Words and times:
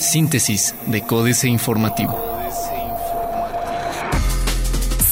Síntesis 0.00 0.74
de 0.86 1.02
Códice 1.02 1.48
Informativo. 1.48 2.18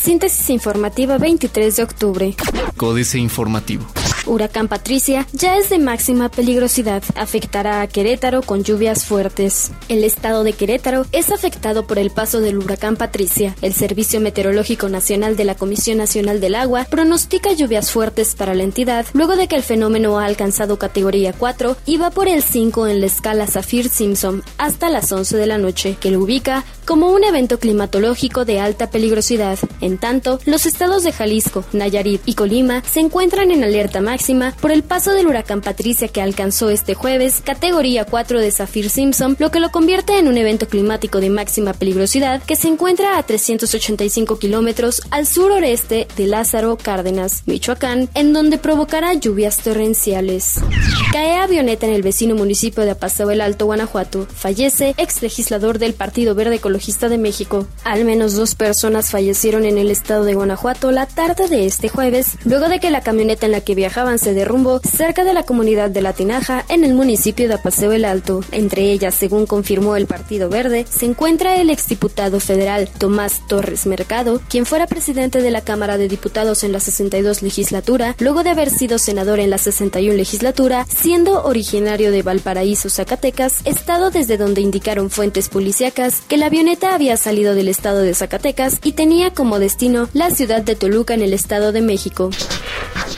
Síntesis 0.02 0.50
informativa 0.50 1.18
23 1.18 1.76
de 1.76 1.82
octubre. 1.82 2.34
Códice 2.76 3.18
Informativo. 3.18 3.84
Huracán 4.26 4.68
Patricia 4.68 5.26
ya 5.32 5.56
es 5.56 5.70
de 5.70 5.78
máxima 5.78 6.28
peligrosidad. 6.28 7.02
Afectará 7.14 7.80
a 7.80 7.86
Querétaro 7.86 8.42
con 8.42 8.64
lluvias 8.64 9.04
fuertes. 9.04 9.70
El 9.88 10.02
estado 10.02 10.42
de 10.42 10.52
Querétaro 10.52 11.06
es 11.12 11.30
afectado 11.30 11.86
por 11.86 11.98
el 11.98 12.10
paso 12.10 12.40
del 12.40 12.58
huracán 12.58 12.96
Patricia. 12.96 13.54
El 13.62 13.72
Servicio 13.72 14.20
Meteorológico 14.20 14.88
Nacional 14.88 15.36
de 15.36 15.44
la 15.44 15.54
Comisión 15.54 15.98
Nacional 15.98 16.40
del 16.40 16.56
Agua 16.56 16.86
pronostica 16.90 17.52
lluvias 17.52 17.92
fuertes 17.92 18.34
para 18.34 18.54
la 18.54 18.64
entidad 18.64 19.06
luego 19.12 19.36
de 19.36 19.46
que 19.46 19.56
el 19.56 19.62
fenómeno 19.62 20.18
ha 20.18 20.24
alcanzado 20.24 20.78
categoría 20.78 21.32
4 21.32 21.76
y 21.86 21.96
va 21.96 22.10
por 22.10 22.28
el 22.28 22.42
5 22.42 22.88
en 22.88 23.00
la 23.00 23.06
escala 23.06 23.46
Saffir-Simpson 23.46 24.42
hasta 24.58 24.90
las 24.90 25.12
11 25.12 25.36
de 25.36 25.46
la 25.46 25.58
noche, 25.58 25.96
que 26.00 26.10
lo 26.10 26.20
ubica 26.20 26.64
como 26.84 27.10
un 27.10 27.24
evento 27.24 27.58
climatológico 27.58 28.44
de 28.44 28.60
alta 28.60 28.90
peligrosidad. 28.90 29.58
En 29.80 29.98
tanto, 29.98 30.40
los 30.46 30.66
estados 30.66 31.04
de 31.04 31.12
Jalisco, 31.12 31.64
Nayarit 31.72 32.22
y 32.26 32.34
Colima 32.34 32.82
se 32.84 33.00
encuentran 33.00 33.50
en 33.50 33.64
alerta 33.64 34.00
máxima 34.00 34.15
por 34.60 34.72
el 34.72 34.82
paso 34.82 35.12
del 35.12 35.26
huracán 35.26 35.60
Patricia 35.60 36.08
que 36.08 36.22
alcanzó 36.22 36.70
este 36.70 36.94
jueves 36.94 37.42
categoría 37.44 38.06
4 38.06 38.40
de 38.40 38.50
Saffir 38.50 38.88
Simpson, 38.88 39.36
lo 39.38 39.50
que 39.50 39.60
lo 39.60 39.70
convierte 39.70 40.18
en 40.18 40.26
un 40.26 40.38
evento 40.38 40.66
climático 40.68 41.20
de 41.20 41.28
máxima 41.28 41.74
peligrosidad 41.74 42.42
que 42.42 42.56
se 42.56 42.68
encuentra 42.68 43.18
a 43.18 43.22
385 43.22 44.38
kilómetros 44.38 45.02
al 45.10 45.26
suroreste 45.26 46.08
de 46.16 46.26
Lázaro 46.26 46.78
Cárdenas, 46.78 47.42
Michoacán, 47.46 48.08
en 48.14 48.32
donde 48.32 48.56
provocará 48.56 49.12
lluvias 49.12 49.58
torrenciales. 49.58 50.60
Cae 51.12 51.34
avioneta 51.34 51.86
en 51.86 51.92
el 51.92 52.02
vecino 52.02 52.34
municipio 52.34 52.84
de 52.84 52.92
Apaseo 52.92 53.30
el 53.30 53.42
Alto, 53.42 53.66
Guanajuato. 53.66 54.26
Fallece 54.34 54.94
ex 54.96 55.20
legislador 55.20 55.78
del 55.78 55.92
Partido 55.92 56.34
Verde 56.34 56.56
Ecologista 56.56 57.08
de 57.08 57.18
México. 57.18 57.66
Al 57.84 58.04
menos 58.04 58.34
dos 58.34 58.54
personas 58.54 59.10
fallecieron 59.10 59.64
en 59.66 59.76
el 59.76 59.90
estado 59.90 60.24
de 60.24 60.34
Guanajuato 60.34 60.90
la 60.90 61.06
tarde 61.06 61.48
de 61.48 61.66
este 61.66 61.88
jueves, 61.88 62.38
luego 62.44 62.68
de 62.68 62.80
que 62.80 62.90
la 62.90 63.02
camioneta 63.02 63.46
en 63.46 63.52
la 63.52 63.60
que 63.60 63.74
viajaba 63.74 64.05
avance 64.06 64.34
de 64.34 64.44
rumbo 64.44 64.80
cerca 64.84 65.24
de 65.24 65.34
la 65.34 65.42
comunidad 65.42 65.90
de 65.90 66.00
La 66.00 66.12
Tinaja 66.12 66.64
en 66.68 66.84
el 66.84 66.94
municipio 66.94 67.48
de 67.48 67.54
Apaseo 67.54 67.90
el 67.90 68.04
Alto. 68.04 68.40
Entre 68.52 68.92
ellas, 68.92 69.16
según 69.16 69.46
confirmó 69.46 69.96
el 69.96 70.06
Partido 70.06 70.48
Verde, 70.48 70.86
se 70.88 71.06
encuentra 71.06 71.56
el 71.56 71.70
exdiputado 71.70 72.38
federal 72.38 72.88
Tomás 72.98 73.44
Torres 73.48 73.84
Mercado, 73.84 74.40
quien 74.48 74.64
fuera 74.64 74.86
presidente 74.86 75.42
de 75.42 75.50
la 75.50 75.62
Cámara 75.62 75.98
de 75.98 76.06
Diputados 76.06 76.62
en 76.62 76.70
la 76.70 76.78
62 76.78 77.42
legislatura, 77.42 78.14
luego 78.20 78.44
de 78.44 78.50
haber 78.50 78.70
sido 78.70 78.98
senador 78.98 79.40
en 79.40 79.50
la 79.50 79.58
61 79.58 80.16
legislatura, 80.16 80.86
siendo 80.88 81.42
originario 81.42 82.12
de 82.12 82.22
Valparaíso, 82.22 82.88
Zacatecas, 82.88 83.56
estado 83.64 84.10
desde 84.10 84.36
donde 84.36 84.60
indicaron 84.60 85.10
fuentes 85.10 85.48
policíacas 85.48 86.20
que 86.28 86.36
la 86.36 86.46
avioneta 86.46 86.94
había 86.94 87.16
salido 87.16 87.56
del 87.56 87.68
estado 87.68 88.02
de 88.02 88.14
Zacatecas 88.14 88.78
y 88.84 88.92
tenía 88.92 89.34
como 89.34 89.58
destino 89.58 90.08
la 90.12 90.30
ciudad 90.30 90.62
de 90.62 90.76
Toluca 90.76 91.14
en 91.14 91.22
el 91.22 91.32
estado 91.32 91.72
de 91.72 91.80
México. 91.80 92.30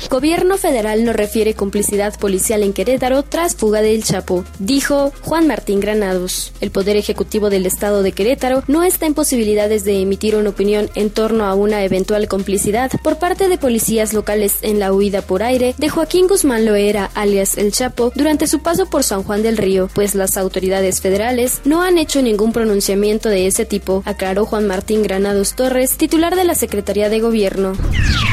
Gobierno 0.09 0.57
federal 0.57 1.05
no 1.05 1.13
refiere 1.13 1.53
complicidad 1.53 2.19
policial 2.19 2.63
en 2.63 2.73
Querétaro 2.73 3.25
tras 3.25 3.55
fuga 3.55 3.83
del 3.83 4.03
Chapo, 4.03 4.43
dijo 4.59 5.13
Juan 5.21 5.47
Martín 5.47 5.81
Granados. 5.81 6.53
El 6.63 6.71
Poder 6.71 6.97
Ejecutivo 6.97 7.51
del 7.51 7.67
Estado 7.67 8.03
de 8.03 8.13
Querétaro 8.13 8.63
no 8.69 8.85
está 8.85 9.05
en 9.05 9.13
posibilidades 9.13 9.85
de 9.85 10.01
emitir 10.01 10.35
una 10.35 10.49
opinión 10.49 10.89
en 10.95 11.11
torno 11.11 11.45
a 11.45 11.55
una 11.55 11.85
eventual 11.85 12.27
complicidad 12.27 12.91
por 13.03 13.19
parte 13.19 13.49
de 13.49 13.59
policías 13.59 14.15
locales 14.15 14.57
en 14.63 14.79
la 14.79 14.95
huida 14.95 15.21
por 15.21 15.43
aire 15.43 15.75
de 15.77 15.91
Joaquín 15.91 16.27
Guzmán 16.27 16.65
Loera, 16.65 17.11
alias 17.15 17.59
El 17.59 17.73
Chapo, 17.73 18.11
durante 18.15 18.47
su 18.47 18.61
paso 18.61 18.87
por 18.87 19.05
San 19.05 19.23
Juan 19.25 19.43
del 19.43 19.59
Río, 19.59 19.91
pues 19.93 20.15
las 20.15 20.39
autoridades 20.39 21.03
federales 21.03 21.61
no 21.67 21.83
han 21.83 21.99
hecho 21.99 22.23
ningún 22.23 22.55
pronunciamiento 22.55 23.29
de 23.29 23.47
ese 23.47 23.67
tipo, 23.67 24.03
aclaró 24.07 24.47
Juan 24.47 24.67
Martín 24.67 25.03
Granados 25.03 25.55
Torres, 25.55 25.99
titular 25.99 26.35
de 26.35 26.45
la 26.45 26.55
Secretaría 26.55 27.11
de 27.11 27.21
Gobierno. 27.21 27.75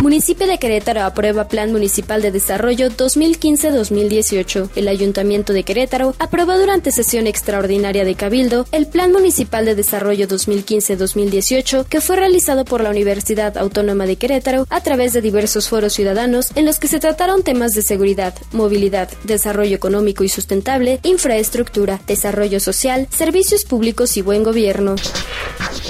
Municipio 0.01 0.47
de 0.47 0.57
Querétaro 0.57 1.03
aprueba 1.03 1.49
plan 1.49 1.64
Municipal 1.71 2.21
de 2.21 2.31
Desarrollo 2.31 2.89
2015-2018. 2.89 4.69
El 4.75 4.87
Ayuntamiento 4.87 5.53
de 5.53 5.63
Querétaro 5.63 6.15
aprobó 6.19 6.57
durante 6.57 6.91
sesión 6.91 7.27
extraordinaria 7.27 8.05
de 8.05 8.15
Cabildo 8.15 8.65
el 8.71 8.87
Plan 8.87 9.11
Municipal 9.11 9.65
de 9.65 9.75
Desarrollo 9.75 10.27
2015-2018 10.27 11.85
que 11.85 12.01
fue 12.01 12.15
realizado 12.15 12.65
por 12.65 12.81
la 12.81 12.89
Universidad 12.89 13.57
Autónoma 13.57 14.05
de 14.05 14.17
Querétaro 14.17 14.67
a 14.69 14.81
través 14.81 15.13
de 15.13 15.21
diversos 15.21 15.69
foros 15.69 15.93
ciudadanos 15.93 16.51
en 16.55 16.65
los 16.65 16.79
que 16.79 16.87
se 16.87 16.99
trataron 16.99 17.43
temas 17.43 17.73
de 17.73 17.81
seguridad, 17.81 18.35
movilidad, 18.51 19.09
desarrollo 19.23 19.75
económico 19.75 20.23
y 20.23 20.29
sustentable, 20.29 20.99
infraestructura, 21.03 21.99
desarrollo 22.07 22.59
social, 22.59 23.07
servicios 23.09 23.65
públicos 23.65 24.17
y 24.17 24.21
buen 24.21 24.43
gobierno. 24.43 24.95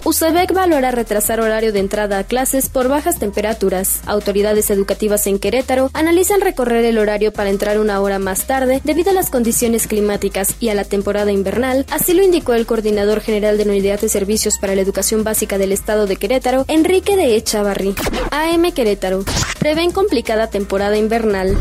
USABEC 0.03 0.53
valora 0.53 0.91
retrasar 0.91 1.39
horario 1.39 1.73
de 1.73 1.79
entrada 1.79 2.19
a 2.19 2.23
clases 2.23 2.69
por 2.69 2.87
bajas 2.87 3.17
temperaturas. 3.17 4.01
Autoridades 4.05 4.69
educativas 4.69 5.25
en 5.25 5.39
Querétaro 5.39 5.64
analizan 5.93 6.41
recorrer 6.41 6.85
el 6.85 6.97
horario 6.97 7.33
para 7.33 7.49
entrar 7.49 7.79
una 7.79 7.99
hora 8.01 8.19
más 8.19 8.45
tarde 8.45 8.81
debido 8.83 9.11
a 9.11 9.13
las 9.13 9.29
condiciones 9.29 9.87
climáticas 9.87 10.55
y 10.59 10.69
a 10.69 10.75
la 10.75 10.83
temporada 10.83 11.31
invernal, 11.31 11.85
así 11.89 12.13
lo 12.13 12.23
indicó 12.23 12.53
el 12.53 12.65
coordinador 12.65 13.21
general 13.21 13.57
de 13.57 13.65
la 13.65 13.71
Unidad 13.71 13.99
de 13.99 14.09
Servicios 14.09 14.57
para 14.57 14.75
la 14.75 14.81
Educación 14.81 15.23
Básica 15.23 15.57
del 15.57 15.71
Estado 15.71 16.07
de 16.07 16.17
Querétaro, 16.17 16.65
Enrique 16.67 17.15
de 17.15 17.35
Echavarri. 17.35 17.95
AM 18.31 18.71
Querétaro. 18.71 19.23
Prevén 19.59 19.91
complicada 19.91 20.47
temporada 20.47 20.97
invernal. 20.97 21.57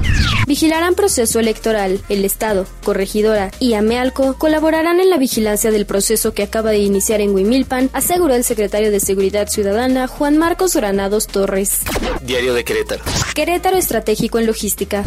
Vigilarán 0.46 0.94
proceso 0.94 1.40
electoral. 1.40 2.02
El 2.08 2.24
Estado, 2.24 2.66
Corregidora 2.82 3.50
y 3.60 3.74
Amealco 3.74 4.34
colaborarán 4.34 5.00
en 5.00 5.08
la 5.08 5.16
vigilancia 5.16 5.70
del 5.70 5.86
proceso 5.86 6.34
que 6.34 6.42
acaba 6.42 6.70
de 6.70 6.78
iniciar 6.78 7.20
en 7.20 7.34
Huimilpan, 7.34 7.90
aseguró 7.92 8.34
el 8.34 8.44
secretario 8.44 8.90
de 8.90 9.00
Seguridad 9.00 9.48
Ciudadana 9.48 10.06
Juan 10.06 10.36
Marcos 10.36 10.76
Granados 10.76 11.26
Torres. 11.26 11.80
Diario 12.22 12.54
de 12.54 12.64
Querétaro. 12.64 13.02
Querétaro 13.34 13.76
Estratégico 13.94 14.40
en 14.40 14.46
Logística. 14.46 15.04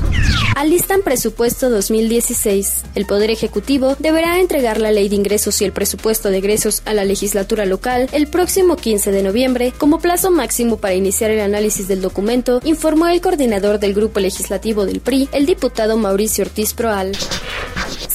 Alistan 0.56 1.02
presupuesto 1.02 1.70
2016. 1.70 2.84
El 2.96 3.06
Poder 3.06 3.30
Ejecutivo 3.32 3.98
deberá 4.00 4.40
entregar 4.40 4.80
la 4.80 4.94
Ley 4.94 5.10
de 5.10 5.18
Ingresos 5.18 5.62
y 5.62 5.66
el 5.66 5.74
presupuesto 5.74 6.30
de 6.30 6.38
egresos 6.38 6.84
a 6.86 6.94
la 6.94 7.04
legislatura 7.04 7.66
local 7.66 8.08
el 8.14 8.28
próximo 8.28 8.78
15 8.78 9.12
de 9.12 9.24
noviembre 9.24 9.74
como 9.78 10.00
plazo 10.00 10.32
máximo 10.32 10.78
para 10.78 10.94
iniciar 10.94 11.32
el 11.32 11.42
análisis 11.42 11.90
del 11.90 12.02
documento, 12.02 12.62
informó 12.64 13.08
el 13.08 13.20
coordinador 13.20 13.78
del 13.78 13.94
Grupo 13.94 14.22
Legislativo 14.22 14.86
del 14.86 15.02
PRI, 15.02 15.28
el 15.34 15.46
diputado 15.46 15.98
Mauricio 15.98 16.46
Ortiz 16.46 16.74
Proal 16.74 17.12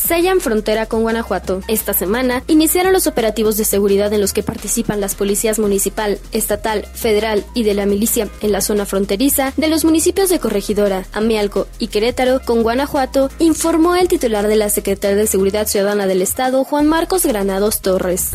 sellan 0.07 0.41
frontera 0.41 0.87
con 0.87 1.03
Guanajuato. 1.03 1.61
Esta 1.69 1.93
semana 1.95 2.43
iniciaron 2.49 2.93
los 2.93 3.07
operativos 3.07 3.57
de 3.57 3.65
seguridad 3.65 4.13
en 4.13 4.21
los 4.21 4.33
que 4.33 4.43
participan 4.43 5.01
las 5.01 5.15
policías 5.15 5.59
municipal, 5.59 6.19
estatal, 6.33 6.87
federal 6.95 7.45
y 7.55 7.63
de 7.63 7.75
la 7.75 7.87
milicia 7.87 8.29
en 8.41 8.53
la 8.53 8.61
zona 8.61 8.87
fronteriza 8.87 9.53
de 9.57 9.69
los 9.69 9.85
municipios 9.85 10.29
de 10.29 10.41
Corregidora, 10.41 11.07
Amialco 11.13 11.67
y 11.79 11.89
Querétaro 11.89 12.41
con 12.45 12.63
Guanajuato, 12.63 13.31
informó 13.39 13.97
el 13.97 14.09
titular 14.09 14.49
de 14.49 14.57
la 14.57 14.69
Secretaría 14.69 15.17
de 15.17 15.27
Seguridad 15.27 15.67
Ciudadana 15.67 16.07
del 16.07 16.23
Estado, 16.23 16.65
Juan 16.65 16.87
Marcos 16.87 17.25
Granados 17.25 17.81
Torres. 17.81 18.31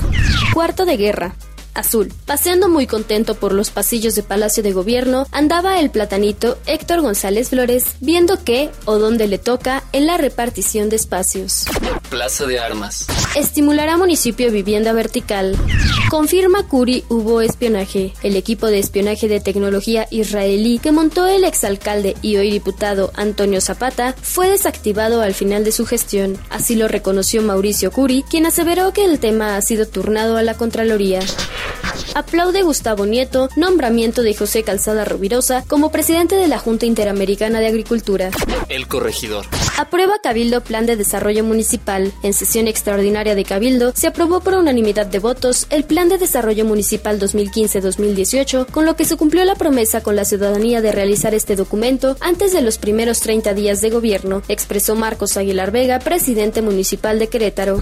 Cuarto 0.53 0.85
de 0.85 0.97
guerra 0.97 1.35
azul. 1.77 2.11
Paseando 2.25 2.69
muy 2.69 2.87
contento 2.87 3.35
por 3.35 3.53
los 3.53 3.69
pasillos 3.69 4.15
de 4.15 4.23
Palacio 4.23 4.63
de 4.63 4.73
Gobierno, 4.73 5.27
andaba 5.31 5.79
el 5.79 5.89
platanito 5.89 6.57
Héctor 6.65 7.01
González 7.01 7.49
Flores 7.49 7.85
viendo 8.01 8.43
qué 8.43 8.69
o 8.85 8.97
dónde 8.97 9.27
le 9.27 9.37
toca 9.37 9.83
en 9.93 10.07
la 10.07 10.17
repartición 10.17 10.89
de 10.89 10.95
espacios. 10.97 11.65
Plaza 12.09 12.45
de 12.45 12.59
Armas. 12.59 13.07
Estimulará 13.35 13.97
municipio 13.97 14.51
vivienda 14.51 14.93
vertical. 14.93 15.55
Confirma 16.09 16.67
Curi 16.67 17.03
hubo 17.09 17.41
espionaje. 17.41 18.13
El 18.23 18.35
equipo 18.35 18.67
de 18.67 18.79
espionaje 18.79 19.27
de 19.27 19.39
tecnología 19.39 20.07
israelí 20.09 20.79
que 20.79 20.91
montó 20.91 21.27
el 21.27 21.43
exalcalde 21.43 22.15
y 22.21 22.37
hoy 22.37 22.49
diputado 22.49 23.11
Antonio 23.15 23.61
Zapata 23.61 24.15
fue 24.21 24.49
desactivado 24.49 25.21
al 25.21 25.33
final 25.33 25.63
de 25.63 25.71
su 25.71 25.85
gestión. 25.85 26.37
Así 26.49 26.75
lo 26.75 26.87
reconoció 26.87 27.41
Mauricio 27.41 27.91
Curi, 27.91 28.23
quien 28.23 28.45
aseveró 28.45 28.93
que 28.93 29.05
el 29.05 29.19
tema 29.19 29.57
ha 29.57 29.61
sido 29.61 29.85
turnado 29.85 30.37
a 30.37 30.43
la 30.43 30.55
Contraloría. 30.55 31.19
Aplaude 32.15 32.63
Gustavo 32.63 33.05
Nieto 33.05 33.49
nombramiento 33.55 34.21
de 34.21 34.35
José 34.35 34.63
Calzada 34.63 35.05
Rubirosa 35.05 35.63
como 35.67 35.91
presidente 35.91 36.35
de 36.35 36.47
la 36.47 36.59
Junta 36.59 36.85
Interamericana 36.85 37.59
de 37.59 37.67
Agricultura. 37.67 38.31
El 38.69 38.87
corregidor. 38.87 39.45
Aprueba 39.77 40.19
Cabildo 40.21 40.61
Plan 40.61 40.85
de 40.85 40.95
Desarrollo 40.95 41.43
Municipal. 41.43 42.11
En 42.23 42.33
sesión 42.33 42.67
extraordinaria 42.67 43.35
de 43.35 43.43
Cabildo 43.43 43.93
se 43.95 44.07
aprobó 44.07 44.39
por 44.39 44.55
unanimidad 44.55 45.05
de 45.05 45.19
votos 45.19 45.67
el 45.69 45.83
Plan 45.83 46.09
de 46.09 46.17
Desarrollo 46.17 46.65
Municipal 46.65 47.19
2015-2018, 47.19 48.67
con 48.67 48.85
lo 48.85 48.95
que 48.95 49.05
se 49.05 49.17
cumplió 49.17 49.45
la 49.45 49.55
promesa 49.55 50.01
con 50.01 50.15
la 50.15 50.25
ciudadanía 50.25 50.81
de 50.81 50.91
realizar 50.91 51.33
este 51.33 51.55
documento 51.55 52.17
antes 52.21 52.53
de 52.53 52.61
los 52.61 52.77
primeros 52.77 53.19
30 53.19 53.53
días 53.53 53.81
de 53.81 53.89
gobierno, 53.89 54.41
expresó 54.47 54.95
Marcos 54.95 55.37
Aguilar 55.37 55.71
Vega, 55.71 55.99
presidente 55.99 56.61
municipal 56.61 57.19
de 57.19 57.27
Querétaro. 57.27 57.81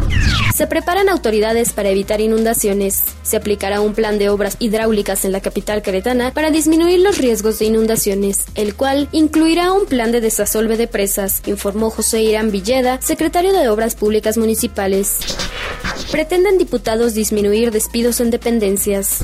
Se 0.53 0.67
preparan 0.67 1.09
autoridades 1.09 1.73
para 1.73 1.89
evitar 1.89 2.21
inundaciones. 2.21 3.03
Se 3.23 3.37
aplicará 3.37 3.81
un 3.81 3.93
plan 3.93 4.14
de 4.17 4.29
obras 4.29 4.57
hidráulicas 4.59 5.25
en 5.25 5.31
la 5.31 5.41
capital 5.41 5.81
queretana 5.81 6.33
para 6.33 6.51
disminuir 6.51 6.99
los 6.99 7.17
riesgos 7.17 7.59
de 7.59 7.65
inundaciones, 7.65 8.45
el 8.55 8.75
cual 8.75 9.09
incluirá 9.11 9.71
un 9.71 9.85
plan 9.85 10.11
de 10.11 10.21
desasolve 10.21 10.77
de 10.77 10.87
presas, 10.87 11.41
informó 11.45 11.89
José 11.89 12.21
Irán 12.21 12.51
Villeda, 12.51 12.99
secretario 13.01 13.53
de 13.53 13.69
Obras 13.69 13.95
Públicas 13.95 14.37
Municipales. 14.37 15.19
Pretenden 16.11 16.57
diputados 16.57 17.13
disminuir 17.13 17.71
despidos 17.71 18.19
en 18.19 18.31
dependencias. 18.31 19.19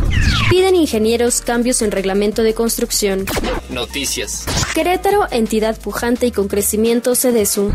Piden 0.49 0.75
ingenieros 0.75 1.41
cambios 1.41 1.81
en 1.81 1.91
reglamento 1.91 2.43
de 2.43 2.53
construcción. 2.53 3.25
Noticias. 3.71 4.45
Querétaro, 4.75 5.27
entidad 5.31 5.79
pujante 5.79 6.27
y 6.27 6.31
con 6.31 6.47
crecimiento 6.47 7.15
CEDESU. 7.15 7.71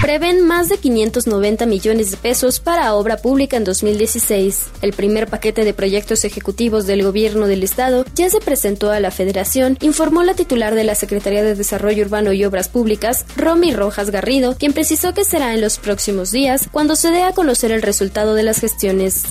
Prevén 0.00 0.46
más 0.46 0.68
de 0.68 0.78
590 0.78 1.66
millones 1.66 2.10
de 2.10 2.16
pesos 2.16 2.60
para 2.60 2.94
obra 2.94 3.16
pública 3.18 3.56
en 3.56 3.64
2016. 3.64 4.70
El 4.82 4.92
primer 4.92 5.28
paquete 5.28 5.64
de 5.64 5.74
proyectos 5.74 6.24
ejecutivos 6.24 6.86
del 6.86 7.02
gobierno 7.02 7.46
del 7.46 7.62
estado 7.62 8.04
ya 8.14 8.30
se 8.30 8.40
presentó 8.40 8.90
a 8.90 9.00
la 9.00 9.10
federación, 9.10 9.76
informó 9.80 10.22
la 10.22 10.34
titular 10.34 10.74
de 10.74 10.84
la 10.84 10.94
Secretaría 10.94 11.42
de 11.42 11.54
Desarrollo 11.54 12.04
Urbano 12.04 12.32
y 12.32 12.44
Obras 12.44 12.68
Públicas, 12.68 13.26
Romy 13.36 13.72
Rojas 13.72 14.10
Garrido, 14.10 14.56
quien 14.56 14.72
precisó 14.72 15.14
que 15.14 15.24
será 15.24 15.54
en 15.54 15.60
los 15.60 15.78
próximos 15.78 16.30
días 16.30 16.68
cuando 16.70 16.96
se 16.96 17.10
dé 17.10 17.22
a 17.22 17.32
conocer 17.32 17.72
el 17.72 17.82
resultado 17.82 18.34
de 18.34 18.42
las 18.42 18.60
gestiones. 18.60 19.24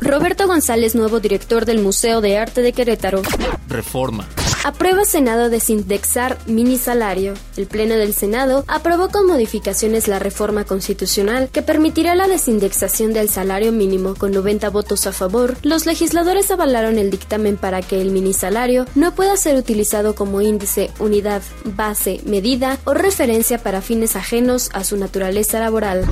Roberto 0.00 0.46
González, 0.46 0.94
nuevo 0.94 1.20
director 1.20 1.64
del 1.64 1.80
Museo 1.80 2.20
de 2.20 2.38
Arte 2.38 2.62
de 2.62 2.72
Querétaro. 2.72 3.22
Reforma. 3.68 4.28
Aprueba 4.64 5.04
Senado 5.04 5.50
desindexar 5.50 6.38
mini 6.46 6.78
salario. 6.78 7.34
El 7.58 7.66
Pleno 7.66 7.96
del 7.96 8.14
Senado 8.14 8.64
aprobó 8.66 9.10
con 9.10 9.26
modificaciones 9.26 10.08
la 10.08 10.18
reforma 10.18 10.64
constitucional 10.64 11.50
que 11.52 11.60
permitirá 11.60 12.14
la 12.14 12.28
desindexación 12.28 13.12
del 13.12 13.28
salario 13.28 13.72
mínimo. 13.72 14.14
Con 14.14 14.32
90 14.32 14.70
votos 14.70 15.06
a 15.06 15.12
favor, 15.12 15.58
los 15.60 15.84
legisladores 15.84 16.50
avalaron 16.50 16.96
el 16.96 17.10
dictamen 17.10 17.58
para 17.58 17.82
que 17.82 18.00
el 18.00 18.10
mini 18.10 18.32
salario 18.32 18.86
no 18.94 19.14
pueda 19.14 19.36
ser 19.36 19.56
utilizado 19.56 20.14
como 20.14 20.40
índice, 20.40 20.90
unidad, 20.98 21.42
base, 21.64 22.22
medida 22.24 22.78
o 22.84 22.94
referencia 22.94 23.58
para 23.58 23.82
fines 23.82 24.16
ajenos 24.16 24.70
a 24.72 24.82
su 24.82 24.96
naturaleza 24.96 25.60
laboral. 25.60 26.06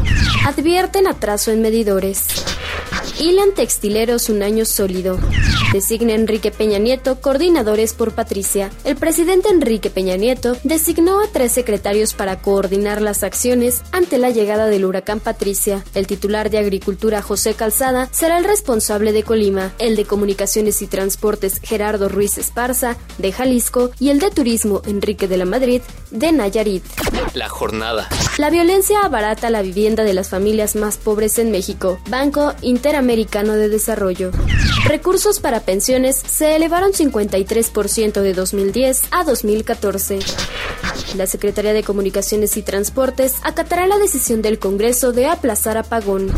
Advierten 0.44 1.06
atraso 1.06 1.52
en 1.52 1.62
medidores. 1.62 2.26
Hilan 3.22 3.54
Textileros 3.54 4.28
un 4.30 4.42
año 4.42 4.64
sólido. 4.64 5.16
Designa 5.72 6.12
Enrique 6.12 6.50
Peña 6.50 6.78
Nieto 6.78 7.20
coordinadores 7.20 7.94
por 7.94 8.16
Patricia. 8.16 8.72
El 8.82 8.96
presidente 8.96 9.48
Enrique 9.48 9.90
Peña 9.90 10.16
Nieto 10.16 10.56
designó 10.64 11.20
a 11.20 11.28
tres 11.28 11.52
secretarios 11.52 12.14
para 12.14 12.42
coordinar 12.42 13.00
las 13.00 13.22
acciones 13.22 13.82
ante 13.92 14.18
la 14.18 14.30
llegada 14.30 14.66
del 14.66 14.84
huracán 14.84 15.20
Patricia. 15.20 15.84
El 15.94 16.08
titular 16.08 16.50
de 16.50 16.58
Agricultura 16.58 17.22
José 17.22 17.54
Calzada 17.54 18.08
será 18.10 18.38
el 18.38 18.44
responsable 18.44 19.12
de 19.12 19.22
Colima, 19.22 19.72
el 19.78 19.94
de 19.94 20.04
Comunicaciones 20.04 20.82
y 20.82 20.88
Transportes 20.88 21.60
Gerardo 21.62 22.08
Ruiz 22.08 22.38
Esparza 22.38 22.96
de 23.18 23.30
Jalisco 23.30 23.92
y 24.00 24.08
el 24.08 24.18
de 24.18 24.32
Turismo 24.32 24.82
Enrique 24.84 25.28
de 25.28 25.36
la 25.36 25.44
Madrid 25.44 25.80
de 26.10 26.32
Nayarit. 26.32 26.82
La 27.34 27.48
jornada. 27.48 28.08
La 28.38 28.50
violencia 28.50 28.98
abarata 29.04 29.48
la 29.48 29.62
vivienda 29.62 30.02
de 30.02 30.12
las 30.12 30.28
familias 30.28 30.74
más 30.74 30.96
pobres 30.96 31.38
en 31.38 31.52
México. 31.52 32.00
Banco 32.10 32.52
Interamericano 32.62 33.11
de 33.12 33.68
Desarrollo. 33.68 34.30
Recursos 34.86 35.38
para 35.38 35.60
pensiones 35.60 36.16
se 36.16 36.56
elevaron 36.56 36.92
53% 36.92 38.22
de 38.22 38.32
2010 38.32 39.02
a 39.10 39.24
2014. 39.24 40.18
La 41.16 41.26
Secretaría 41.26 41.74
de 41.74 41.82
Comunicaciones 41.82 42.56
y 42.56 42.62
Transportes 42.62 43.34
acatará 43.42 43.86
la 43.86 43.98
decisión 43.98 44.40
del 44.40 44.58
Congreso 44.58 45.12
de 45.12 45.26
aplazar 45.26 45.76
apagón. 45.76 46.32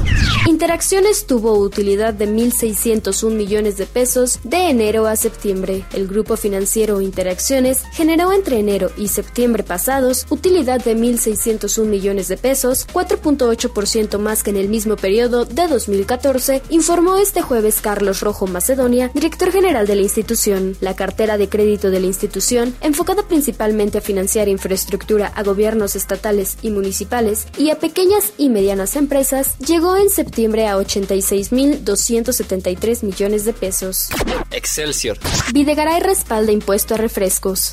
Interacciones 0.48 1.26
tuvo 1.26 1.54
utilidad 1.54 2.12
de 2.12 2.28
1.601 2.28 3.30
millones 3.30 3.76
de 3.76 3.86
pesos 3.86 4.40
de 4.42 4.68
enero 4.68 5.06
a 5.06 5.14
septiembre. 5.14 5.84
El 5.94 6.08
grupo 6.08 6.36
financiero 6.36 7.00
Interacciones 7.00 7.82
generó 7.92 8.32
entre 8.32 8.58
enero 8.58 8.90
y 8.96 9.08
septiembre 9.08 9.62
pasados 9.62 10.26
utilidad 10.28 10.82
de 10.82 10.96
1.601 10.96 11.84
millones 11.84 12.28
de 12.28 12.36
pesos, 12.36 12.86
4.8% 12.92 14.18
más 14.18 14.42
que 14.42 14.50
en 14.50 14.56
el 14.56 14.68
mismo 14.68 14.96
periodo 14.96 15.44
de 15.44 15.68
2014, 15.68 16.62
informó 16.70 17.16
este 17.16 17.42
jueves 17.42 17.80
Carlos 17.80 18.20
Rojo 18.20 18.46
Macedonia, 18.46 19.10
director 19.14 19.50
general 19.52 19.86
de 19.86 19.96
la 19.96 20.02
institución. 20.02 20.76
La 20.80 20.94
cartera 20.96 21.38
de 21.38 21.48
crédito 21.48 21.90
de 21.90 22.00
la 22.00 22.06
institución, 22.06 22.74
enfocada 22.80 23.26
principalmente 23.26 23.98
a 23.98 24.00
financiar 24.00 24.48
infraestructura 24.48 25.30
a 25.34 25.42
gobiernos 25.42 25.96
estatales 25.96 26.56
y 26.62 26.70
municipales 26.70 27.48
y 27.58 27.70
a 27.70 27.78
pequeñas 27.78 28.32
y 28.38 28.48
medianas 28.48 28.94
empresas, 28.96 29.58
llegó 29.58 29.96
en 29.96 30.08
septiembre 30.10 30.68
a 30.68 30.76
86.273 30.76 33.02
millones 33.02 33.44
de 33.44 33.52
pesos. 33.52 34.08
Excelsior. 34.50 35.18
Videgaray 35.52 36.00
respalda 36.00 36.52
impuesto 36.52 36.94
a 36.94 36.98
refrescos. 36.98 37.72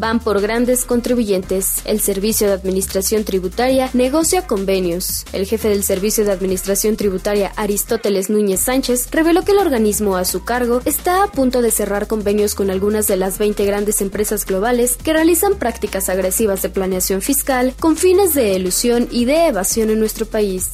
Van 0.00 0.20
por 0.20 0.40
grandes 0.40 0.84
contribuyentes. 0.84 1.82
El 1.84 1.98
Servicio 2.00 2.46
de 2.46 2.52
Administración 2.54 3.24
Tributaria 3.24 3.90
negocia 3.92 4.46
convenios. 4.46 5.24
El 5.32 5.46
jefe 5.46 5.68
del 5.68 5.82
Servicio 5.84 6.24
de 6.24 6.32
Administración 6.32 6.96
Tributaria, 6.96 7.52
Aristóteles 7.56 8.11
Núñez 8.28 8.60
Sánchez, 8.60 9.08
reveló 9.10 9.42
que 9.42 9.52
el 9.52 9.58
organismo 9.58 10.16
a 10.16 10.24
su 10.24 10.44
cargo 10.44 10.82
está 10.84 11.22
a 11.22 11.26
punto 11.28 11.62
de 11.62 11.70
cerrar 11.70 12.06
convenios 12.06 12.54
con 12.54 12.70
algunas 12.70 13.06
de 13.06 13.16
las 13.16 13.38
20 13.38 13.64
grandes 13.64 14.00
empresas 14.00 14.44
globales 14.44 14.96
que 15.02 15.12
realizan 15.12 15.54
prácticas 15.54 16.08
agresivas 16.08 16.62
de 16.62 16.68
planeación 16.68 17.22
fiscal 17.22 17.74
con 17.80 17.96
fines 17.96 18.34
de 18.34 18.54
elusión 18.54 19.08
y 19.10 19.24
de 19.24 19.46
evasión 19.46 19.90
en 19.90 19.98
nuestro 19.98 20.26
país. 20.26 20.70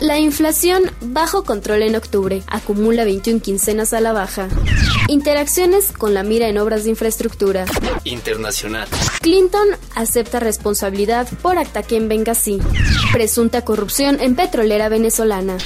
La 0.00 0.18
inflación 0.18 0.82
bajo 1.00 1.42
control 1.44 1.82
en 1.82 1.96
octubre, 1.96 2.42
acumula 2.46 3.04
21 3.04 3.40
quincenas 3.40 3.92
a 3.92 4.00
la 4.00 4.12
baja. 4.12 4.48
Interacciones 5.08 5.92
con 5.92 6.14
la 6.14 6.22
mira 6.22 6.48
en 6.48 6.58
obras 6.58 6.84
de 6.84 6.90
infraestructura. 6.90 7.64
Internacional. 8.04 8.88
Clinton 9.22 9.68
acepta 9.94 10.38
responsabilidad 10.38 11.26
por 11.42 11.58
ataque 11.58 11.96
en 11.96 12.08
Benghazi. 12.08 12.60
Presunta 13.12 13.64
corrupción 13.64 14.18
en 14.20 14.34
petrolera 14.34 14.88
venezolana. 14.88 15.56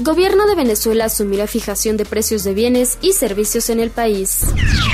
Gobierno 0.00 0.46
de 0.46 0.54
Venezuela 0.54 1.06
asumirá 1.06 1.48
fijación 1.48 1.96
de 1.96 2.04
precios 2.04 2.44
de 2.44 2.54
bienes 2.54 2.98
y 3.02 3.14
servicios 3.14 3.68
en 3.68 3.80
el 3.80 3.90
país. 3.90 4.42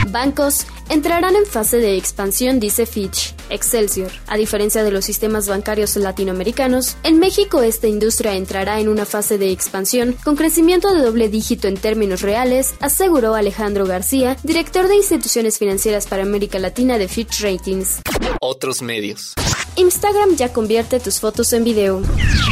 Bancos 0.08 0.66
entrarán 0.88 1.36
en 1.36 1.44
fase 1.44 1.76
de 1.76 1.98
expansión, 1.98 2.58
dice 2.58 2.86
Fitch. 2.86 3.34
Excelsior. 3.50 4.10
A 4.26 4.38
diferencia 4.38 4.82
de 4.82 4.90
los 4.90 5.04
sistemas 5.04 5.46
bancarios 5.46 5.94
latinoamericanos, 5.96 6.96
en 7.02 7.18
México 7.18 7.60
esta 7.60 7.86
industria 7.86 8.34
entrará 8.34 8.80
en 8.80 8.88
una 8.88 9.04
fase 9.04 9.36
de 9.36 9.50
expansión 9.50 10.16
con 10.24 10.36
crecimiento 10.36 10.94
de 10.94 11.02
doble 11.02 11.28
dígito 11.28 11.68
en 11.68 11.76
términos 11.76 12.22
reales, 12.22 12.74
aseguró 12.80 13.34
Alejandro 13.34 13.84
García, 13.84 14.38
director 14.42 14.88
de 14.88 14.96
instituciones 14.96 15.58
financieras 15.58 16.06
para 16.06 16.22
América 16.22 16.58
Latina 16.58 16.96
de 16.96 17.08
Fitch 17.08 17.42
Ratings. 17.42 18.00
Otros 18.40 18.80
medios. 18.80 19.34
Instagram 19.76 20.36
ya 20.36 20.52
convierte 20.52 21.00
tus 21.00 21.18
fotos 21.18 21.52
en 21.52 21.64
video. 21.64 22.00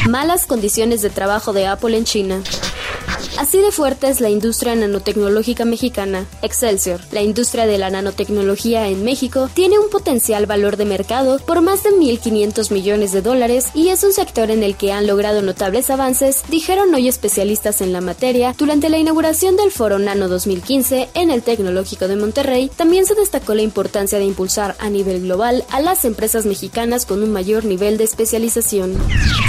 Malas 0.08 0.44
condiciones 0.44 1.02
de 1.02 1.10
trabajo 1.10 1.52
de 1.52 1.66
Apple 1.66 1.96
en 1.96 2.04
China. 2.04 2.42
Así 3.42 3.60
de 3.60 3.72
fuerte 3.72 4.08
es 4.08 4.20
la 4.20 4.30
industria 4.30 4.76
nanotecnológica 4.76 5.64
mexicana. 5.64 6.26
Excelsior, 6.42 7.00
la 7.10 7.22
industria 7.22 7.66
de 7.66 7.76
la 7.76 7.90
nanotecnología 7.90 8.86
en 8.86 9.02
México, 9.02 9.50
tiene 9.52 9.80
un 9.80 9.90
potencial 9.90 10.46
valor 10.46 10.76
de 10.76 10.84
mercado 10.84 11.40
por 11.40 11.60
más 11.60 11.82
de 11.82 11.90
1.500 11.90 12.70
millones 12.70 13.10
de 13.10 13.20
dólares 13.20 13.70
y 13.74 13.88
es 13.88 14.04
un 14.04 14.12
sector 14.12 14.52
en 14.52 14.62
el 14.62 14.76
que 14.76 14.92
han 14.92 15.08
logrado 15.08 15.42
notables 15.42 15.90
avances, 15.90 16.44
dijeron 16.50 16.94
hoy 16.94 17.08
especialistas 17.08 17.80
en 17.80 17.92
la 17.92 18.00
materia 18.00 18.54
durante 18.56 18.88
la 18.88 18.98
inauguración 18.98 19.56
del 19.56 19.72
Foro 19.72 19.98
Nano 19.98 20.28
2015 20.28 21.08
en 21.14 21.32
el 21.32 21.42
Tecnológico 21.42 22.06
de 22.06 22.14
Monterrey. 22.14 22.70
También 22.76 23.06
se 23.06 23.16
destacó 23.16 23.56
la 23.56 23.62
importancia 23.62 24.20
de 24.20 24.24
impulsar 24.24 24.76
a 24.78 24.88
nivel 24.88 25.20
global 25.20 25.64
a 25.70 25.80
las 25.80 26.04
empresas 26.04 26.46
mexicanas 26.46 27.06
con 27.06 27.24
un 27.24 27.32
mayor 27.32 27.64
nivel 27.64 27.98
de 27.98 28.04
especialización. 28.04 28.96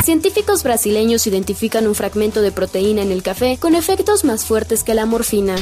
Científicos 0.04 0.64
brasileños 0.64 1.28
identifican 1.28 1.86
un 1.86 1.94
fragmento 1.94 2.42
de 2.42 2.52
proteína 2.52 3.04
en 3.04 3.12
el 3.12 3.22
café 3.22 3.58
con 3.62 3.76
efectos 3.84 4.24
más 4.24 4.46
fuertes 4.46 4.82
que 4.86 4.94
la 4.94 5.06
morfina. 5.06 5.56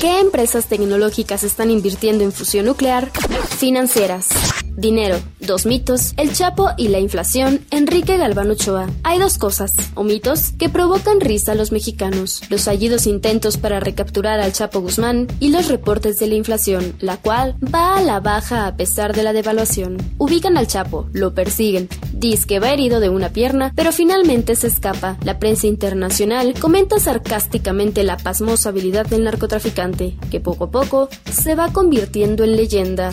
¿Qué 0.00 0.20
empresas 0.20 0.68
tecnológicas 0.68 1.44
están 1.44 1.70
invirtiendo 1.70 2.24
en 2.24 2.32
fusión 2.32 2.64
nuclear? 2.64 3.10
Financieras. 3.58 4.28
Dinero, 4.76 5.18
dos 5.40 5.64
mitos, 5.64 6.12
el 6.18 6.34
Chapo 6.34 6.68
y 6.76 6.88
la 6.88 7.00
inflación, 7.00 7.64
Enrique 7.70 8.18
Galván 8.18 8.50
Ochoa. 8.50 8.90
Hay 9.04 9.18
dos 9.18 9.38
cosas, 9.38 9.70
o 9.94 10.04
mitos, 10.04 10.52
que 10.58 10.68
provocan 10.68 11.20
risa 11.20 11.52
a 11.52 11.54
los 11.54 11.72
mexicanos, 11.72 12.42
los 12.50 12.64
fallidos 12.64 13.06
intentos 13.06 13.56
para 13.56 13.80
recapturar 13.80 14.38
al 14.38 14.52
Chapo 14.52 14.80
Guzmán 14.80 15.28
y 15.40 15.48
los 15.48 15.68
reportes 15.68 16.18
de 16.18 16.26
la 16.26 16.34
inflación, 16.34 16.94
la 17.00 17.16
cual 17.16 17.56
va 17.74 17.96
a 17.96 18.02
la 18.02 18.20
baja 18.20 18.66
a 18.66 18.76
pesar 18.76 19.16
de 19.16 19.22
la 19.22 19.32
devaluación. 19.32 19.96
Ubican 20.18 20.58
al 20.58 20.66
Chapo, 20.66 21.08
lo 21.14 21.32
persiguen, 21.32 21.88
dice 22.12 22.46
que 22.46 22.60
va 22.60 22.70
herido 22.70 23.00
de 23.00 23.08
una 23.08 23.30
pierna, 23.30 23.72
pero 23.74 23.92
finalmente 23.92 24.56
se 24.56 24.66
escapa. 24.66 25.16
La 25.24 25.38
prensa 25.38 25.66
internacional 25.66 26.52
comenta 26.60 26.98
sarcásticamente 26.98 28.04
la 28.04 28.18
pasmosa 28.18 28.68
habilidad 28.68 29.06
del 29.06 29.24
narcotraficante, 29.24 30.16
que 30.30 30.40
poco 30.40 30.64
a 30.64 30.70
poco 30.70 31.08
se 31.32 31.54
va 31.54 31.72
convirtiendo 31.72 32.44
en 32.44 32.56
leyenda. 32.56 33.10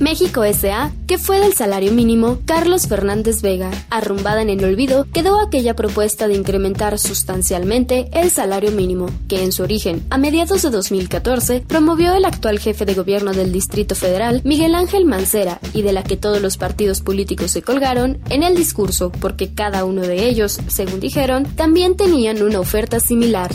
México 0.00 0.44
S.A., 0.44 0.92
que 1.06 1.18
fue 1.18 1.40
del 1.40 1.52
salario 1.52 1.92
mínimo, 1.92 2.38
Carlos 2.46 2.88
Fernández 2.88 3.42
Vega. 3.42 3.70
Arrumbada 3.90 4.40
en 4.40 4.48
el 4.48 4.64
olvido, 4.64 5.06
quedó 5.12 5.38
aquella 5.40 5.76
propuesta 5.76 6.26
de 6.26 6.34
incrementar 6.34 6.98
sustancialmente 6.98 8.08
el 8.12 8.30
salario 8.30 8.72
mínimo, 8.72 9.10
que 9.28 9.44
en 9.44 9.52
su 9.52 9.62
origen, 9.62 10.02
a 10.08 10.16
mediados 10.16 10.62
de 10.62 10.70
2014, 10.70 11.64
promovió 11.66 12.14
el 12.14 12.24
actual 12.24 12.58
jefe 12.58 12.86
de 12.86 12.94
gobierno 12.94 13.32
del 13.34 13.52
Distrito 13.52 13.94
Federal, 13.94 14.40
Miguel 14.44 14.74
Ángel 14.74 15.04
Mancera, 15.04 15.60
y 15.74 15.82
de 15.82 15.92
la 15.92 16.02
que 16.02 16.16
todos 16.16 16.40
los 16.40 16.56
partidos 16.56 17.00
políticos 17.02 17.50
se 17.50 17.62
colgaron 17.62 18.18
en 18.30 18.42
el 18.42 18.56
discurso, 18.56 19.12
porque 19.12 19.52
cada 19.52 19.84
uno 19.84 20.00
de 20.00 20.28
ellos, 20.28 20.58
según 20.68 21.00
dijeron, 21.00 21.44
también 21.56 21.96
tenían 21.96 22.42
una 22.42 22.60
oferta 22.60 23.00
similar. 23.00 23.50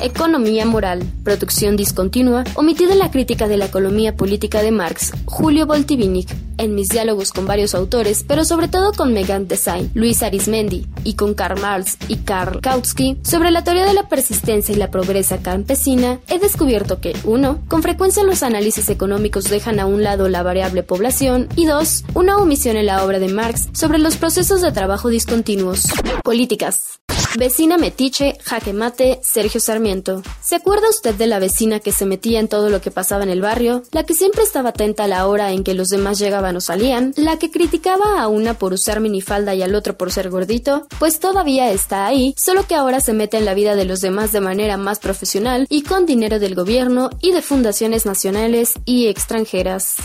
Economía 0.00 0.66
moral, 0.66 1.02
producción 1.24 1.76
discontinua, 1.76 2.44
omitida 2.54 2.92
en 2.92 2.98
la 2.98 3.10
crítica 3.10 3.48
de 3.48 3.56
la 3.56 3.66
economía 3.66 4.14
política 4.14 4.60
de 4.60 4.70
Marx, 4.70 5.12
Julio 5.24 5.66
Voltivinic, 5.66 6.28
en 6.58 6.74
mis 6.74 6.88
diálogos 6.88 7.32
con 7.32 7.46
varios 7.46 7.74
autores, 7.74 8.24
pero 8.26 8.44
sobre 8.44 8.68
todo 8.68 8.92
con 8.92 9.14
Megan 9.14 9.48
Design, 9.48 9.90
Luis 9.94 10.22
Arismendi 10.22 10.86
y 11.02 11.14
con 11.14 11.34
Karl 11.34 11.60
Marx 11.60 11.96
y 12.08 12.16
Karl 12.16 12.60
Kautsky, 12.60 13.18
sobre 13.22 13.50
la 13.50 13.64
teoría 13.64 13.86
de 13.86 13.94
la 13.94 14.08
persistencia 14.08 14.74
y 14.74 14.78
la 14.78 14.90
progresa 14.90 15.38
campesina, 15.38 16.20
he 16.28 16.38
descubierto 16.38 17.00
que, 17.00 17.14
uno, 17.24 17.60
con 17.68 17.82
frecuencia 17.82 18.22
los 18.22 18.42
análisis 18.42 18.88
económicos 18.90 19.44
dejan 19.44 19.80
a 19.80 19.86
un 19.86 20.02
lado 20.02 20.28
la 20.28 20.42
variable 20.42 20.82
población 20.82 21.48
y 21.56 21.66
dos, 21.66 22.04
una 22.14 22.36
omisión 22.36 22.76
en 22.76 22.86
la 22.86 23.04
obra 23.04 23.18
de 23.18 23.28
Marx 23.28 23.68
sobre 23.72 23.98
los 23.98 24.16
procesos 24.16 24.60
de 24.60 24.72
trabajo 24.72 25.08
discontinuos. 25.08 25.86
Políticas. 26.22 27.00
Vecina 27.36 27.76
metiche, 27.76 28.38
jaque 28.44 28.72
mate, 28.72 29.20
Sergio 29.22 29.60
Sarmiento. 29.60 30.22
¿Se 30.42 30.54
acuerda 30.54 30.88
usted 30.88 31.14
de 31.14 31.26
la 31.26 31.38
vecina 31.38 31.80
que 31.80 31.92
se 31.92 32.06
metía 32.06 32.40
en 32.40 32.48
todo 32.48 32.70
lo 32.70 32.80
que 32.80 32.90
pasaba 32.90 33.24
en 33.24 33.28
el 33.28 33.42
barrio? 33.42 33.82
La 33.92 34.04
que 34.04 34.14
siempre 34.14 34.42
estaba 34.42 34.70
atenta 34.70 35.04
a 35.04 35.08
la 35.08 35.26
hora 35.26 35.52
en 35.52 35.62
que 35.62 35.74
los 35.74 35.88
demás 35.88 36.18
llegaban 36.18 36.56
o 36.56 36.62
salían? 36.62 37.12
¿La 37.16 37.38
que 37.38 37.50
criticaba 37.50 38.22
a 38.22 38.28
una 38.28 38.54
por 38.54 38.72
usar 38.72 39.00
minifalda 39.00 39.54
y 39.54 39.60
al 39.60 39.74
otro 39.74 39.98
por 39.98 40.12
ser 40.12 40.30
gordito? 40.30 40.86
Pues 40.98 41.20
todavía 41.20 41.70
está 41.72 42.06
ahí, 42.06 42.34
solo 42.38 42.66
que 42.66 42.74
ahora 42.74 43.00
se 43.00 43.12
mete 43.12 43.36
en 43.36 43.44
la 43.44 43.52
vida 43.52 43.74
de 43.74 43.84
los 43.84 44.00
demás 44.00 44.32
de 44.32 44.40
manera 44.40 44.78
más 44.78 44.98
profesional 44.98 45.66
y 45.68 45.82
con 45.82 46.06
dinero 46.06 46.38
del 46.38 46.54
gobierno 46.54 47.10
y 47.20 47.32
de 47.32 47.42
fundaciones 47.42 48.06
nacionales 48.06 48.72
y 48.86 49.08
extranjeras. 49.08 49.96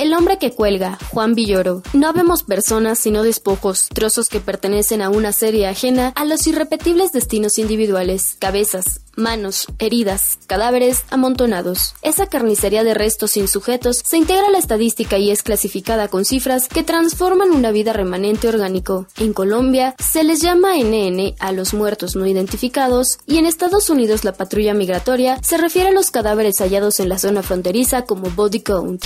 El 0.00 0.12
hombre 0.12 0.38
que 0.38 0.50
cuelga, 0.50 0.98
Juan 1.10 1.36
Villoro. 1.36 1.84
No 1.92 2.12
vemos 2.12 2.42
personas 2.42 2.98
sino 2.98 3.22
despojos, 3.22 3.88
trozos 3.94 4.28
que 4.28 4.40
pertenecen 4.40 5.02
a 5.02 5.08
una 5.08 5.30
serie 5.30 5.68
ajena 5.68 6.12
a 6.16 6.24
los 6.24 6.48
irrepetibles 6.64 7.12
destinos 7.12 7.58
individuales, 7.58 8.36
cabezas, 8.38 9.02
manos, 9.16 9.66
heridas, 9.78 10.38
cadáveres 10.46 11.02
amontonados. 11.10 11.94
Esa 12.00 12.26
carnicería 12.26 12.84
de 12.84 12.94
restos 12.94 13.32
sin 13.32 13.48
sujetos 13.48 14.00
se 14.02 14.16
integra 14.16 14.46
a 14.46 14.50
la 14.50 14.56
estadística 14.56 15.18
y 15.18 15.30
es 15.30 15.42
clasificada 15.42 16.08
con 16.08 16.24
cifras 16.24 16.68
que 16.68 16.82
transforman 16.82 17.50
una 17.50 17.70
vida 17.70 17.92
remanente 17.92 18.48
orgánico. 18.48 19.06
En 19.18 19.34
Colombia 19.34 19.94
se 19.98 20.24
les 20.24 20.40
llama 20.40 20.78
NN 20.78 21.34
a 21.38 21.52
los 21.52 21.74
muertos 21.74 22.16
no 22.16 22.26
identificados 22.26 23.18
y 23.26 23.36
en 23.36 23.44
Estados 23.44 23.90
Unidos 23.90 24.24
la 24.24 24.32
patrulla 24.32 24.72
migratoria 24.72 25.38
se 25.42 25.58
refiere 25.58 25.90
a 25.90 25.92
los 25.92 26.10
cadáveres 26.10 26.60
hallados 26.60 26.98
en 26.98 27.10
la 27.10 27.18
zona 27.18 27.42
fronteriza 27.42 28.06
como 28.06 28.30
body 28.30 28.60
count. 28.60 29.04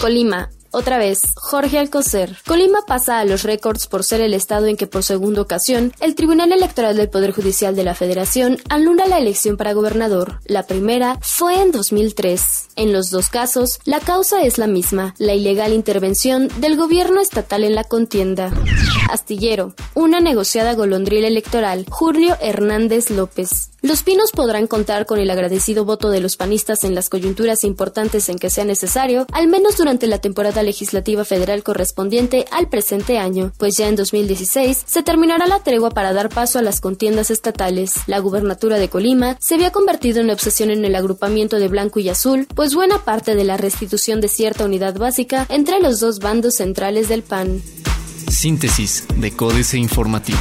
Colima, 0.00 0.48
otra 0.72 0.98
vez, 0.98 1.20
Jorge 1.36 1.78
Alcocer. 1.78 2.36
Colima 2.46 2.80
pasa 2.86 3.20
a 3.20 3.24
los 3.24 3.42
récords 3.42 3.86
por 3.86 4.04
ser 4.04 4.20
el 4.20 4.34
estado 4.34 4.66
en 4.66 4.76
que 4.76 4.86
por 4.86 5.02
segunda 5.02 5.42
ocasión 5.42 5.92
el 6.00 6.14
Tribunal 6.14 6.52
Electoral 6.52 6.96
del 6.96 7.10
Poder 7.10 7.32
Judicial 7.32 7.76
de 7.76 7.84
la 7.84 7.94
Federación 7.94 8.58
anula 8.68 9.06
la 9.06 9.18
elección 9.18 9.56
para 9.56 9.72
gobernador. 9.74 10.40
La 10.44 10.64
primera 10.64 11.18
fue 11.20 11.60
en 11.60 11.72
2003. 11.72 12.70
En 12.76 12.92
los 12.92 13.10
dos 13.10 13.28
casos, 13.28 13.78
la 13.84 14.00
causa 14.00 14.42
es 14.42 14.58
la 14.58 14.66
misma, 14.66 15.14
la 15.18 15.34
ilegal 15.34 15.72
intervención 15.72 16.48
del 16.58 16.76
gobierno 16.76 17.20
estatal 17.20 17.64
en 17.64 17.74
la 17.74 17.84
contienda. 17.84 18.50
Astillero, 19.10 19.74
una 19.94 20.20
negociada 20.20 20.74
golondrina 20.74 21.26
electoral, 21.26 21.86
Julio 21.90 22.36
Hernández 22.40 23.10
López. 23.10 23.68
Los 23.82 24.04
Pinos 24.04 24.30
podrán 24.30 24.68
contar 24.68 25.06
con 25.06 25.18
el 25.18 25.28
agradecido 25.28 25.84
voto 25.84 26.10
de 26.10 26.20
los 26.20 26.36
panistas 26.36 26.84
en 26.84 26.94
las 26.94 27.08
coyunturas 27.08 27.64
importantes 27.64 28.28
en 28.28 28.38
que 28.38 28.48
sea 28.48 28.64
necesario, 28.64 29.26
al 29.32 29.48
menos 29.48 29.76
durante 29.76 30.06
la 30.06 30.20
temporada 30.20 30.61
legislativa 30.62 31.24
federal 31.24 31.62
correspondiente 31.62 32.46
al 32.50 32.68
presente 32.68 33.18
año, 33.18 33.52
pues 33.58 33.76
ya 33.76 33.88
en 33.88 33.96
2016 33.96 34.82
se 34.86 35.02
terminará 35.02 35.46
la 35.46 35.60
tregua 35.60 35.90
para 35.90 36.12
dar 36.12 36.28
paso 36.28 36.58
a 36.58 36.62
las 36.62 36.80
contiendas 36.80 37.30
estatales. 37.30 37.94
La 38.06 38.18
gubernatura 38.18 38.78
de 38.78 38.88
Colima 38.88 39.36
se 39.40 39.54
había 39.54 39.72
convertido 39.72 40.20
en 40.20 40.30
obsesión 40.30 40.70
en 40.70 40.84
el 40.84 40.94
agrupamiento 40.94 41.58
de 41.58 41.68
blanco 41.68 42.00
y 42.00 42.08
azul, 42.08 42.46
pues 42.54 42.74
buena 42.74 42.98
parte 42.98 43.34
de 43.34 43.44
la 43.44 43.56
restitución 43.56 44.20
de 44.20 44.28
cierta 44.28 44.64
unidad 44.64 44.96
básica 44.96 45.46
entre 45.48 45.80
los 45.80 46.00
dos 46.00 46.18
bandos 46.18 46.54
centrales 46.54 47.08
del 47.08 47.22
PAN. 47.22 47.62
Síntesis 48.28 49.04
de 49.16 49.30
Códice 49.32 49.78
Informativo. 49.78 50.38